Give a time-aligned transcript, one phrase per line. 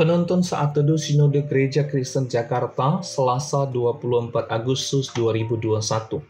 [0.00, 6.24] Penuntun Saat Teduh Sinode Gereja Kristen Jakarta, Selasa 24 Agustus 2021.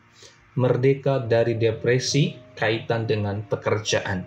[0.59, 4.27] Merdeka dari depresi kaitan dengan pekerjaan.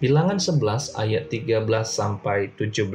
[0.00, 2.88] Bilangan 11 ayat 13 sampai 17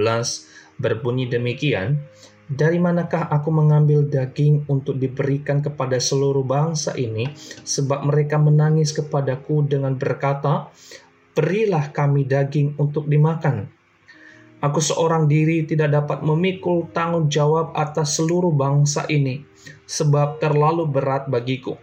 [0.81, 2.01] berbunyi demikian,
[2.49, 7.29] dari manakah aku mengambil daging untuk diberikan kepada seluruh bangsa ini,
[7.61, 10.65] sebab mereka menangis kepadaku dengan berkata,
[11.37, 13.74] Berilah kami daging untuk dimakan.
[14.65, 19.45] Aku seorang diri tidak dapat memikul tanggung jawab atas seluruh bangsa ini,
[19.85, 21.77] sebab terlalu berat bagiku.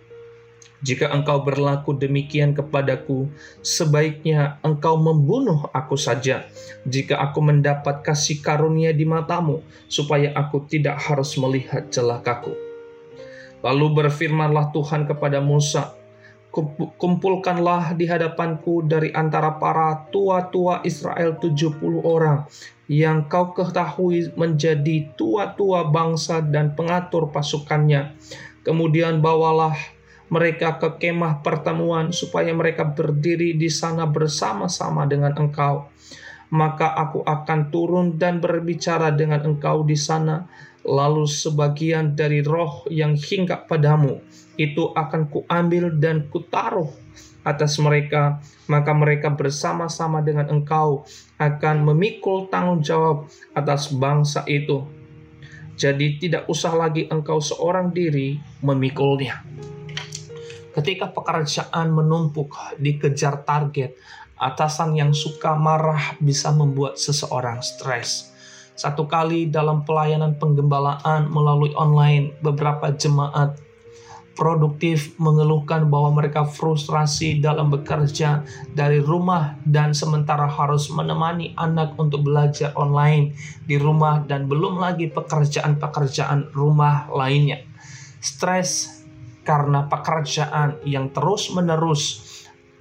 [0.82, 3.30] Jika engkau berlaku demikian kepadaku,
[3.62, 6.42] sebaiknya engkau membunuh aku saja,
[6.82, 12.50] jika aku mendapat kasih karunia di matamu, supaya aku tidak harus melihat celakaku.
[13.62, 15.94] Lalu berfirmanlah Tuhan kepada Musa,
[17.00, 22.44] kumpulkanlah di hadapanku dari antara para tua-tua Israel 70 orang
[22.92, 28.12] yang kau ketahui menjadi tua-tua bangsa dan pengatur pasukannya.
[28.60, 29.74] Kemudian bawalah
[30.28, 35.88] mereka ke kemah pertemuan supaya mereka berdiri di sana bersama-sama dengan engkau.
[36.52, 40.44] Maka aku akan turun dan berbicara dengan engkau di sana
[40.84, 44.20] lalu sebagian dari roh yang hinggap padamu
[44.60, 46.90] itu akan kuambil dan kutaruh
[47.42, 48.38] atas mereka,
[48.70, 51.02] maka mereka bersama-sama dengan engkau
[51.38, 54.86] akan memikul tanggung jawab atas bangsa itu.
[55.74, 59.42] Jadi tidak usah lagi engkau seorang diri memikulnya.
[60.72, 63.98] Ketika pekerjaan menumpuk dikejar target,
[64.42, 68.32] atasan yang suka marah bisa membuat seseorang stres
[68.72, 73.60] satu kali dalam pelayanan penggembalaan melalui online, beberapa jemaat
[74.32, 78.40] produktif mengeluhkan bahwa mereka frustrasi dalam bekerja
[78.72, 83.36] dari rumah dan sementara harus menemani anak untuk belajar online
[83.68, 87.60] di rumah dan belum lagi pekerjaan-pekerjaan rumah lainnya.
[88.24, 89.04] Stres
[89.44, 92.31] karena pekerjaan yang terus-menerus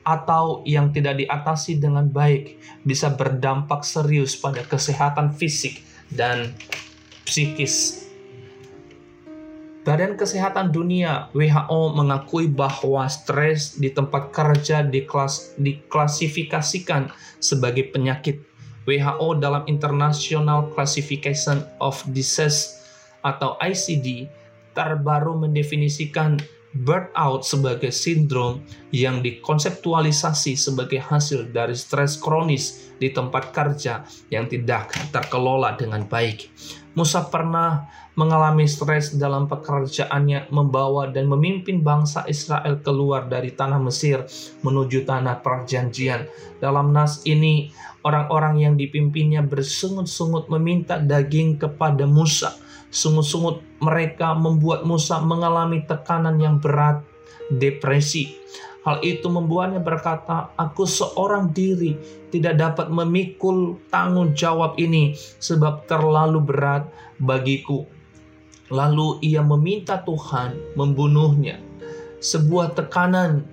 [0.01, 6.53] atau yang tidak diatasi dengan baik bisa berdampak serius pada kesehatan fisik dan
[7.25, 8.01] psikis.
[9.81, 17.09] Badan Kesehatan Dunia WHO mengakui bahwa stres di tempat kerja diklas, diklasifikasikan
[17.41, 18.45] sebagai penyakit.
[18.85, 22.77] WHO dalam International Classification of Disease
[23.25, 24.29] atau ICD
[24.77, 26.37] terbaru mendefinisikan
[26.71, 28.63] burnout sebagai sindrom
[28.95, 36.47] yang dikonseptualisasi sebagai hasil dari stres kronis di tempat kerja yang tidak terkelola dengan baik.
[36.91, 37.87] Musa pernah
[38.19, 44.27] mengalami stres dalam pekerjaannya membawa dan memimpin bangsa Israel keluar dari tanah Mesir
[44.59, 46.27] menuju tanah perjanjian.
[46.59, 47.71] Dalam nas ini,
[48.03, 52.59] orang-orang yang dipimpinnya bersungut-sungut meminta daging kepada Musa
[52.91, 56.99] Sungut-sungut mereka membuat Musa mengalami tekanan yang berat,
[57.47, 58.35] depresi.
[58.83, 61.95] Hal itu membuatnya berkata, "Aku seorang diri
[62.33, 66.83] tidak dapat memikul tanggung jawab ini sebab terlalu berat
[67.15, 67.87] bagiku."
[68.67, 71.63] Lalu ia meminta Tuhan membunuhnya.
[72.19, 73.47] Sebuah tekanan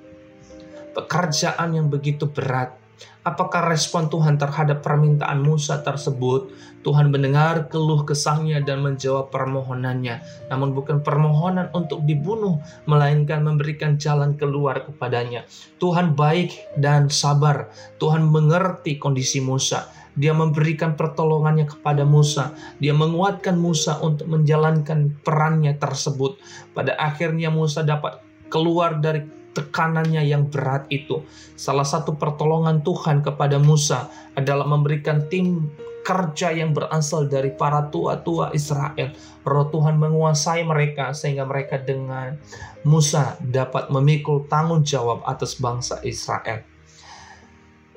[0.98, 2.74] pekerjaan yang begitu berat
[3.22, 6.50] Apakah respon Tuhan terhadap permintaan Musa tersebut?
[6.80, 10.48] Tuhan mendengar keluh kesahnya dan menjawab permohonannya.
[10.48, 15.44] Namun bukan permohonan untuk dibunuh, melainkan memberikan jalan keluar kepadanya.
[15.76, 17.68] Tuhan baik dan sabar.
[18.00, 19.90] Tuhan mengerti kondisi Musa.
[20.18, 22.50] Dia memberikan pertolongannya kepada Musa.
[22.82, 26.42] Dia menguatkan Musa untuk menjalankan perannya tersebut.
[26.74, 28.18] Pada akhirnya Musa dapat
[28.50, 31.24] keluar dari tekanannya yang berat itu.
[31.58, 35.68] Salah satu pertolongan Tuhan kepada Musa adalah memberikan tim
[36.08, 39.12] kerja yang berasal dari para tua-tua Israel.
[39.44, 42.40] Roh Tuhan menguasai mereka sehingga mereka dengan
[42.88, 46.64] Musa dapat memikul tanggung jawab atas bangsa Israel.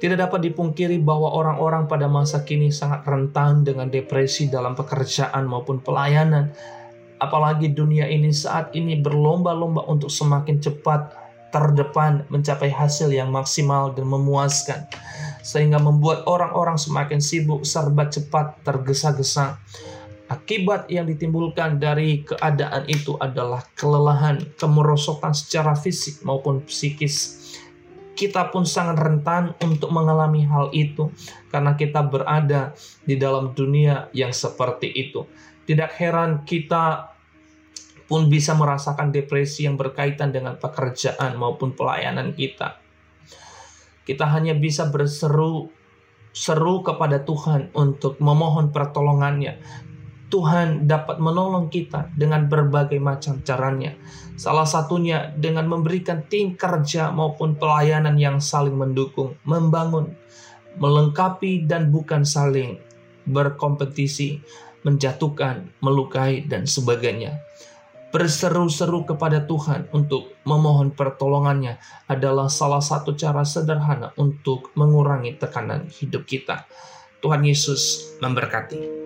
[0.02, 5.78] Tidak dapat dipungkiri bahwa orang-orang pada masa kini sangat rentan dengan depresi dalam pekerjaan maupun
[5.80, 6.52] pelayanan.
[7.22, 11.21] Apalagi dunia ini saat ini berlomba-lomba untuk semakin cepat
[11.52, 14.88] terdepan mencapai hasil yang maksimal dan memuaskan
[15.46, 19.60] sehingga membuat orang-orang semakin sibuk serba cepat tergesa-gesa
[20.32, 27.36] Akibat yang ditimbulkan dari keadaan itu adalah kelelahan, kemerosotan secara fisik maupun psikis.
[28.16, 31.12] Kita pun sangat rentan untuk mengalami hal itu
[31.52, 32.72] karena kita berada
[33.04, 35.28] di dalam dunia yang seperti itu.
[35.68, 37.11] Tidak heran kita
[38.12, 42.76] pun bisa merasakan depresi yang berkaitan dengan pekerjaan maupun pelayanan kita.
[44.04, 45.72] Kita hanya bisa berseru
[46.36, 49.64] seru kepada Tuhan untuk memohon pertolongannya.
[50.28, 53.96] Tuhan dapat menolong kita dengan berbagai macam caranya.
[54.36, 60.12] Salah satunya dengan memberikan tim kerja maupun pelayanan yang saling mendukung, membangun,
[60.76, 62.76] melengkapi dan bukan saling
[63.24, 64.44] berkompetisi,
[64.84, 67.40] menjatuhkan, melukai dan sebagainya
[68.12, 71.80] berseru-seru kepada Tuhan untuk memohon pertolongannya
[72.12, 76.68] adalah salah satu cara sederhana untuk mengurangi tekanan hidup kita.
[77.24, 79.01] Tuhan Yesus memberkati.